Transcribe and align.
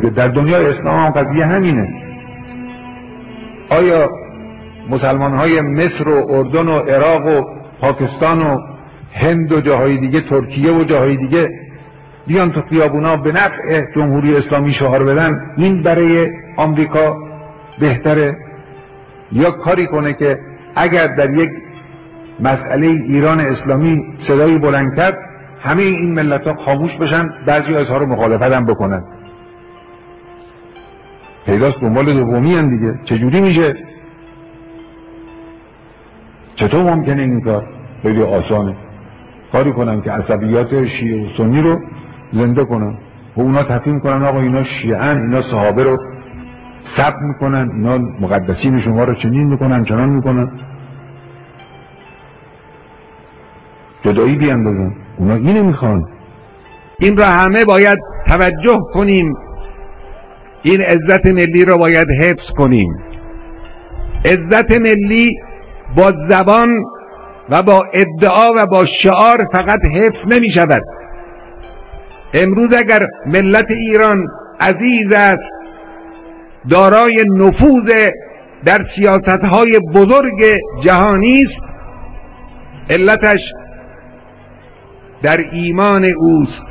در 0.00 0.28
دنیا 0.28 0.58
اسلام 0.58 1.06
هم 1.06 1.10
قضیه 1.10 1.46
همینه. 1.46 1.88
آیا 3.70 4.10
مسلمان 4.90 5.32
های 5.32 5.60
مصر 5.60 6.08
و 6.08 6.26
اردن 6.30 6.68
و 6.68 6.78
عراق 6.78 7.26
و 7.26 7.44
پاکستان 7.80 8.42
و 8.42 8.60
هند 9.12 9.52
و 9.52 9.60
جاهای 9.60 9.96
دیگه 9.96 10.20
ترکیه 10.20 10.72
و 10.72 10.84
جاهای 10.84 11.16
دیگه 11.16 11.50
بیان 12.26 12.52
تو 12.52 12.62
خیابونا 12.70 13.16
به 13.16 13.32
نفع 13.32 13.92
جمهوری 13.94 14.36
اسلامی 14.36 14.72
شعار 14.72 15.04
بدن 15.04 15.54
این 15.56 15.82
برای 15.82 16.30
آمریکا 16.56 17.16
بهتره؟ 17.78 18.36
یا 19.32 19.50
کاری 19.50 19.86
کنه 19.86 20.12
که 20.12 20.38
اگر 20.76 21.06
در 21.06 21.30
یک 21.30 21.50
مسئله 22.40 22.86
ایران 22.86 23.40
اسلامی 23.40 24.04
صدایی 24.26 24.58
بلند 24.58 24.96
کرد 24.96 25.18
همه 25.60 25.82
این 25.82 26.14
ملت 26.14 26.46
ها 26.46 26.54
خاموش 26.64 26.96
بشن 26.96 27.30
بعضی 27.46 27.74
اظهار 27.74 28.06
مخالفت 28.06 28.52
هم 28.52 28.66
بکنن. 28.66 29.04
پیداست 31.48 31.80
دنبال 31.80 32.12
دومی 32.12 32.54
هم 32.54 32.70
دیگه. 32.70 32.98
چجوری 33.04 33.40
میشه؟ 33.40 33.74
چطور 36.56 36.82
ممکنه 36.82 37.22
این 37.22 37.40
کار 37.40 37.66
خیلی 38.02 38.22
آسانه؟ 38.22 38.76
کاری 39.52 39.72
کنم 39.72 40.00
که 40.00 40.10
عصبیات 40.12 40.86
شیعه 40.86 41.26
و 41.26 41.36
سنی 41.36 41.62
رو 41.62 41.80
زنده 42.32 42.64
کنم. 42.64 42.98
و 43.36 43.40
اونا 43.40 43.62
تفهیم 43.62 44.00
کنن 44.00 44.22
آقا 44.22 44.40
اینا 44.40 44.64
شیعن 44.64 45.20
اینا 45.22 45.42
صحابه 45.42 45.82
رو 45.84 45.98
سب 46.96 47.14
می‌کنن 47.20 47.70
اینا 47.74 47.98
مقدسین 47.98 48.80
شما 48.80 49.04
رو 49.04 49.14
چنین 49.14 49.46
می‌کنن 49.46 49.84
چنان 49.84 50.08
می‌کنن. 50.08 50.50
جدایی 54.02 54.36
بیاندازن. 54.36 54.92
اونا 55.16 55.34
اینو 55.34 55.64
می‌خوان. 55.64 56.08
این 56.98 57.16
را 57.16 57.26
همه 57.26 57.64
باید 57.64 57.98
توجه 58.26 58.80
کنیم. 58.94 59.34
این 60.62 60.80
عزت 60.80 61.26
ملی 61.26 61.64
را 61.64 61.78
باید 61.78 62.10
حفظ 62.10 62.50
کنیم. 62.56 62.98
عزت 64.24 64.70
ملی 64.70 65.36
با 65.96 66.12
زبان 66.28 66.84
و 67.48 67.62
با 67.62 67.86
ادعا 67.92 68.52
و 68.56 68.66
با 68.66 68.86
شعار 68.86 69.48
فقط 69.52 69.84
حفظ 69.84 70.18
نمی 70.26 70.50
شود. 70.50 70.82
امروز 72.34 72.74
اگر 72.74 73.06
ملت 73.26 73.70
ایران 73.70 74.26
عزیز 74.60 75.12
است 75.12 75.42
دارای 76.70 77.24
نفوذ 77.28 78.10
در 78.64 78.86
سیاست 78.88 79.28
های 79.28 79.78
بزرگ 79.78 80.60
جهانی 80.82 81.44
است 81.44 81.58
علتش 82.90 83.52
در 85.22 85.36
ایمان 85.52 86.04
اوست 86.04 86.62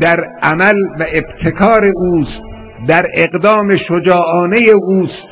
در 0.00 0.24
عمل 0.42 0.82
و 0.98 1.04
ابتکار 1.12 1.92
اوست. 1.94 2.51
در 2.86 3.06
اقدام 3.14 3.76
شجاعانه 3.76 4.56
اوست 4.56 5.22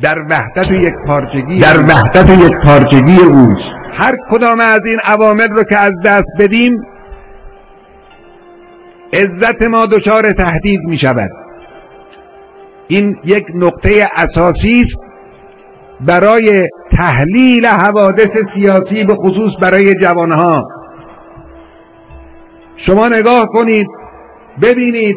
در 0.00 0.18
وحدت 0.30 0.70
یک 0.70 0.94
پارچگی 1.06 1.60
در 1.60 1.80
وحدت 1.80 2.30
یک 2.30 2.56
پارچگی 2.56 3.18
اوست. 3.18 3.70
هر 3.92 4.16
کدام 4.30 4.60
از 4.60 4.86
این 4.86 4.98
عوامل 5.04 5.48
رو 5.48 5.64
که 5.64 5.76
از 5.76 5.92
دست 6.04 6.28
بدیم 6.38 6.82
عزت 9.12 9.62
ما 9.62 9.86
دچار 9.86 10.32
تهدید 10.32 10.80
می 10.80 10.98
شود. 10.98 11.30
این 12.88 13.18
یک 13.24 13.46
نقطه 13.54 14.08
اساسی 14.16 14.86
است 14.86 14.96
برای 16.00 16.68
تحلیل 16.92 17.66
حوادث 17.66 18.30
سیاسی 18.54 19.04
به 19.04 19.14
خصوص 19.14 19.52
برای 19.60 19.94
جوانها. 19.94 20.68
شما 22.76 23.08
نگاه 23.08 23.46
کنید 23.46 23.86
ببینید 24.62 25.16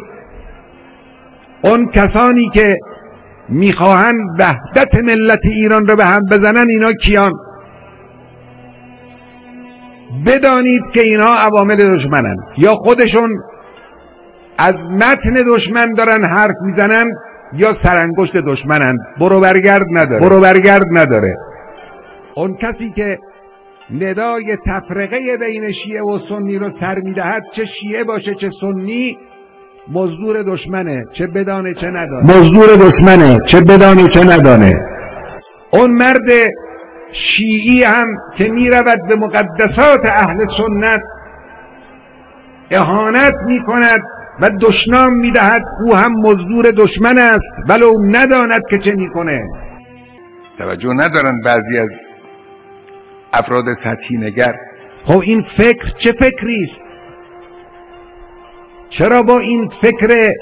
اون 1.61 1.85
کسانی 1.85 2.49
که 2.49 2.79
می‌خواهند 3.49 4.21
وحدت 4.39 4.95
ملت 4.95 5.39
ایران 5.43 5.87
رو 5.87 5.95
به 5.95 6.05
هم 6.05 6.21
بزنن 6.31 6.69
اینا 6.69 6.93
کیان؟ 6.93 7.33
بدانید 10.25 10.81
که 10.93 11.01
اینها 11.01 11.35
عوامل 11.35 11.97
دشمنن. 11.97 12.37
یا 12.57 12.75
خودشون 12.75 13.29
از 14.57 14.75
متن 14.75 15.33
دشمن 15.47 15.93
دارن 15.93 16.23
حرف 16.23 16.55
می‌زنن 16.61 17.11
یا 17.53 17.77
سرانگشت 17.83 18.37
دشمنن. 18.37 18.97
برو 19.19 19.39
برگرد 19.39 19.85
نداره. 19.91 20.21
برو 20.21 20.39
برگرد 20.39 20.85
نداره. 20.91 21.35
اون 22.35 22.57
کسی 22.57 22.89
که 22.95 23.19
ندای 24.01 24.57
تفرقه 24.65 25.37
بین 25.37 25.71
شیعه 25.71 26.01
و 26.01 26.19
سنی 26.29 26.57
رو 26.57 26.71
سر 26.79 26.99
می‌دهد 26.99 27.43
چه 27.55 27.65
شیعه 27.65 28.03
باشه 28.03 28.35
چه 28.35 28.51
سنی 28.61 29.17
مزدور 29.87 30.43
دشمنه 30.43 31.05
چه 31.13 31.27
بدانه 31.27 31.73
چه 31.73 31.87
ندانه. 31.87 32.37
مزدور 32.37 32.75
دشمنه 32.75 33.39
چه 33.47 33.61
بدانه 33.61 34.07
چه 34.07 34.23
ندانه. 34.23 34.87
اون 35.71 35.91
مرد 35.91 36.29
شیعی 37.11 37.83
هم 37.83 38.07
که 38.37 38.49
می‌رود 38.49 39.07
به 39.07 39.15
مقدسات 39.15 40.05
اهل 40.05 40.45
سنت 40.57 41.03
اهانت 42.71 43.33
می‌کند 43.47 44.01
و 44.39 44.51
دشنام 44.61 45.13
می‌دهد 45.13 45.63
او 45.81 45.95
هم 45.95 46.13
مزدور 46.13 46.71
دشمن 46.71 47.17
است 47.17 47.45
ولو 47.69 48.05
نداند 48.05 48.67
که 48.69 48.77
چه 48.77 48.95
می‌کنه. 48.95 49.43
توجه 50.57 50.93
ندارن 50.93 51.41
بعضی 51.41 51.77
از 51.77 51.89
افراد 53.33 53.65
سطحی 53.83 54.17
نگر. 54.17 54.55
خب 55.05 55.21
این 55.25 55.45
فکر 55.57 55.93
چه 55.97 56.11
فکری 56.11 56.63
است؟ 56.63 56.80
چرا 58.91 59.23
با 59.23 59.39
این 59.39 59.71
فکر 59.81 60.33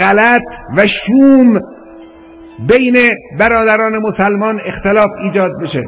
غلط 0.00 0.42
و 0.76 0.86
شوم 0.86 1.60
بین 2.58 2.96
برادران 3.38 3.98
مسلمان 3.98 4.60
اختلاف 4.64 5.10
ایجاد 5.22 5.60
بشه 5.62 5.84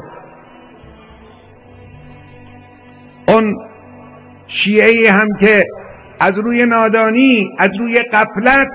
اون 3.28 3.56
شیعه 4.46 5.12
هم 5.12 5.28
که 5.40 5.66
از 6.20 6.38
روی 6.38 6.66
نادانی 6.66 7.48
از 7.58 7.70
روی 7.78 8.02
قفلت 8.02 8.68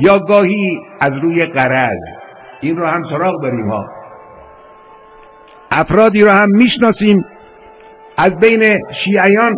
یا 0.00 0.18
گاهی 0.18 0.80
از 1.00 1.12
روی 1.12 1.46
قرض 1.46 1.98
این 2.60 2.76
رو 2.76 2.86
هم 2.86 3.02
سراغ 3.10 3.42
داریم 3.42 3.70
ها. 3.70 3.90
افرادی 5.70 6.22
رو 6.22 6.30
هم 6.30 6.48
می‌شناسیم. 6.50 7.24
از 8.16 8.32
بین 8.32 8.78
شیعیان 8.92 9.56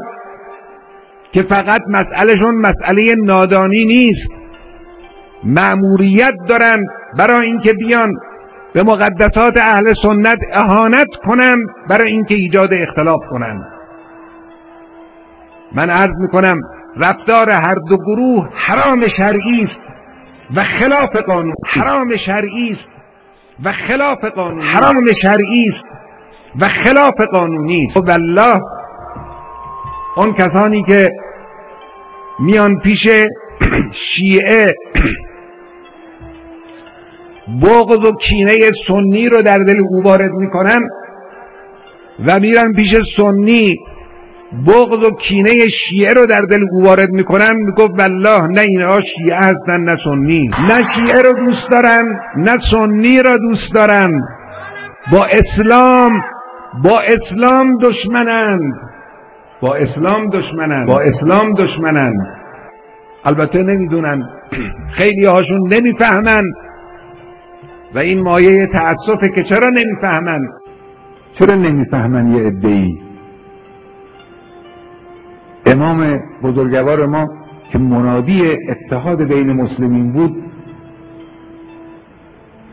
که 1.32 1.42
فقط 1.42 1.82
مسئلهشون 1.88 2.54
مسئله 2.54 3.14
نادانی 3.14 3.84
نیست. 3.84 4.26
مأموریت 5.44 6.34
دارن 6.48 6.84
برای 7.16 7.46
اینکه 7.46 7.72
بیان 7.72 8.14
به 8.72 8.82
مقدسات 8.82 9.56
اهل 9.56 9.94
سنت 10.02 10.38
اهانت 10.52 11.08
کنن 11.26 11.58
برای 11.88 12.12
اینکه 12.12 12.34
ایجاد 12.34 12.74
اختلاف 12.74 13.20
کنن. 13.30 13.64
من 15.72 15.90
عرض 15.90 16.12
می‌کنم 16.20 16.60
رفتار 16.96 17.50
هر 17.50 17.74
دو 17.74 17.96
گروه 17.96 18.48
حرام 18.54 19.06
شرعی 19.06 19.64
است 19.64 19.76
و 20.56 20.62
خلاف 20.62 21.16
قانون. 21.16 21.54
حرام 21.66 22.16
شرعی 22.16 22.72
است 22.72 22.88
و 23.64 23.72
خلاف 23.72 24.24
قانون. 24.24 24.62
حرام 24.62 25.12
شرعی 25.12 25.68
است 25.68 25.84
و 26.60 26.68
خلاف 26.68 27.20
قانونی 27.20 27.86
است. 27.86 27.96
والله 27.96 28.60
اون 30.16 30.32
کسانی 30.32 30.82
که 30.82 31.12
میان 32.40 32.78
پیش 32.78 33.08
شیعه 34.12 34.74
بغض 37.62 38.04
و 38.04 38.16
کینه 38.16 38.72
سنی 38.86 39.28
رو 39.28 39.42
در 39.42 39.58
دل 39.58 39.80
او 39.80 40.02
وارد 40.02 40.32
می‌کنن 40.32 40.88
و 42.26 42.40
میرن 42.40 42.72
پیش 42.72 42.96
سنی 43.16 43.78
بغض 44.66 45.04
و 45.04 45.10
کینه 45.10 45.68
شیعه 45.68 46.14
رو 46.14 46.26
در 46.26 46.40
دل 46.40 46.64
او 46.70 46.84
وارد 46.84 47.10
می‌کنن 47.10 47.56
می‌گفت 47.56 47.98
والله 47.98 48.46
نه 48.46 48.60
اینها 48.60 49.00
شیعه 49.00 49.36
هستن 49.36 49.80
نه 49.80 49.98
سنی. 50.04 50.50
نه 50.68 50.86
شیعه 50.94 51.22
رو 51.22 51.32
دوست 51.32 51.70
دارن 51.70 52.20
نه 52.36 52.58
سنی 52.70 53.22
رو 53.22 53.38
دوست 53.38 53.74
دارن. 53.74 54.22
با 55.12 55.24
اسلام 55.24 56.24
با 56.82 57.00
اسلام 57.00 57.78
دشمنند. 57.78 58.91
با 59.62 59.74
اسلام 59.74 60.30
دشمنند 60.30 60.86
با 60.86 61.00
اسلام 61.00 61.54
دشمنند 61.54 62.14
البته 63.24 63.62
نمی‌دونن. 63.62 64.28
خیلی 64.98 65.24
هاشون 65.24 65.72
نمی‌فهمن. 65.74 66.44
و 67.94 67.98
این 67.98 68.22
مایه 68.22 68.66
تأسفه 68.66 69.28
که 69.28 69.42
چرا 69.42 69.70
نمی‌فهمن؟ 69.70 70.48
چرا 71.38 71.54
نمی‌فهمن 71.54 72.34
یه 72.34 72.46
ادهی 72.46 73.02
امام 75.66 76.20
بزرگوار 76.42 77.06
ما 77.06 77.28
که 77.70 77.78
منادی 77.78 78.42
اتحاد 78.68 79.22
بین 79.22 79.52
مسلمین 79.52 80.12
بود 80.12 80.42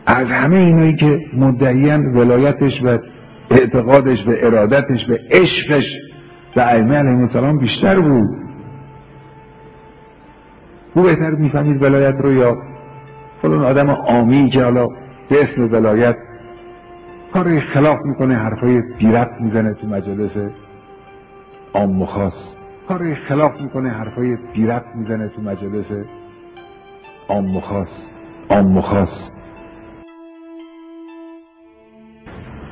از 0.06 0.26
همه 0.26 0.56
اینایی 0.56 0.96
که 0.96 1.20
مدعیان 1.36 2.06
ولایتش 2.16 2.82
و 2.84 2.98
اعتقادش 3.50 4.26
و 4.26 4.30
ارادتش 4.40 5.08
و 5.08 5.16
عشقش 5.30 5.96
به 6.54 6.66
ائمه 6.66 6.96
علیهم 6.96 7.22
السلام 7.22 7.58
بیشتر 7.58 8.00
بود. 8.00 8.36
او 10.94 11.02
بهتر 11.02 11.30
می‌فهمید 11.30 11.82
ولایت 11.82 12.14
رو 12.20 12.32
یا 12.32 12.62
فلان 13.42 13.64
آدم 13.64 13.90
آمی 13.90 14.50
که 14.50 14.62
حالا 14.62 14.86
به 15.28 15.42
اسم 15.42 15.72
ولایت. 15.72 16.16
کار 17.32 17.60
خلاف 17.60 17.98
می‌کنه 18.04 18.34
حرفای 18.34 18.82
بیرت 18.82 19.30
می‌زنه 19.40 19.74
تو 19.74 19.86
مجلس 19.86 20.50
عام 21.74 22.02
و 22.02 22.06
خاص. 22.06 22.32
کار 22.88 23.14
خلاف 23.14 23.52
می‌کنه 23.60 23.88
حرفای 23.88 24.36
بیرت 24.54 24.84
می‌زنه 24.94 25.28
تو 25.28 25.42
مجلس 25.42 26.04
عام 27.28 27.56
و 27.56 27.60
خاص. 27.60 27.88
عام 28.50 28.76
و 28.76 28.82
خاص. 28.82 29.08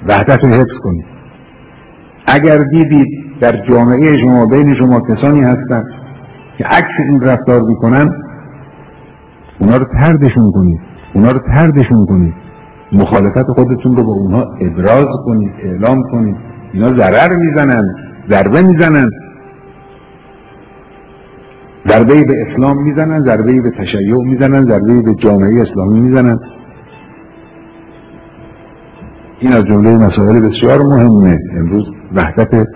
وحدت 0.06 0.44
رو 0.44 0.48
حفظ 0.48 0.78
کنید. 0.82 1.04
اگر 2.26 2.58
دیدید 2.58 3.27
در 3.40 3.66
جامعه 3.66 4.18
شما 4.18 4.46
بین 4.46 4.74
شما 4.74 5.00
کسانی 5.00 5.40
هستند 5.40 5.86
که 6.58 6.64
عکس 6.64 6.90
این 6.98 7.20
رفتار 7.20 7.62
می‌کنن 7.62 8.12
اونا 9.58 9.76
رو 9.76 9.84
تردشون 9.84 10.52
کنید 10.52 10.80
اونا 11.14 11.30
رو 11.30 11.38
تردشون 11.38 12.06
کنید 12.06 12.34
مخالفت 12.92 13.46
خودتون 13.46 13.96
رو 13.96 14.04
با 14.04 14.12
اونها 14.12 14.42
ابراز 14.60 15.06
کنید 15.24 15.50
اعلام 15.62 16.02
کنید. 16.02 16.36
اینا 16.72 16.92
ضرر 16.92 17.36
می‌زنن 17.36 17.84
ضربه 18.30 18.62
می‌زنن. 18.62 19.10
ضربه 21.88 22.24
به 22.24 22.46
اسلام 22.46 22.82
می‌زنن 22.82 23.20
ضربه 23.20 23.60
به 23.60 23.70
تشیع 23.70 24.24
می‌زنن 24.24 24.64
ضربه 24.64 25.02
به 25.02 25.14
جامعه 25.14 25.62
اسلامی 25.62 26.00
می‌زنن. 26.00 26.38
این 29.40 29.52
از 29.52 29.64
جمله 29.64 29.98
مسائل 29.98 30.48
بسیار 30.48 30.82
مهمه. 30.82 31.38
امروز 31.56 31.84
وحدت 32.14 32.66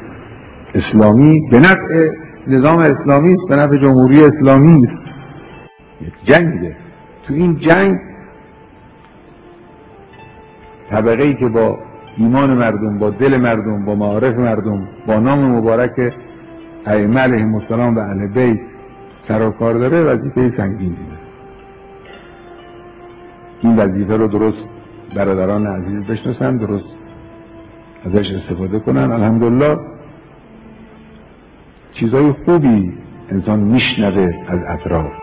اسلامی 0.75 1.49
به 1.51 1.61
نفع 1.61 2.11
نظام 2.47 2.79
اسلامی 2.79 3.35
است 3.35 3.49
به 3.49 3.57
نفع 3.57 3.77
جمهوری 3.77 4.25
اسلامی 4.25 4.87
است 4.87 5.03
جنگه 6.25 6.77
تو 7.27 7.35
این 7.35 7.59
جنگ 7.59 8.01
طبقه 10.91 11.23
ای 11.23 11.35
که 11.35 11.49
با 11.49 11.79
ایمان 12.17 12.51
مردم 12.51 12.99
با 12.99 13.11
دل 13.11 13.37
مردم 13.37 13.85
با 13.85 13.95
معارف 13.95 14.39
مردم 14.39 14.89
با 15.07 15.21
نام 15.21 15.39
مبارک 15.39 16.15
ائمه 16.87 17.21
علیهم 17.21 17.55
السلام 17.55 17.97
و 17.97 18.01
اهل 18.01 18.27
بیت 18.27 18.61
سر 19.29 19.43
و 19.43 19.51
کار 19.51 19.75
داره 19.75 20.03
وظیفه 20.03 20.57
سنگین 20.57 20.89
دیده. 20.89 21.19
این 23.63 23.77
وظیفه 23.77 24.17
رو 24.17 24.27
درست 24.27 24.65
برادران 25.15 25.67
عزیز 25.67 26.03
بشناسن 26.03 26.57
درست 26.57 26.85
ازش 28.07 28.31
استفاده 28.31 28.79
کنن. 28.79 29.13
الحمدلله 29.13 29.79
چیزای 31.95 32.33
خوبی 32.45 32.93
انسان 33.31 33.59
میشنوه 33.59 34.31
از 34.49 34.61
اطراف. 34.69 35.22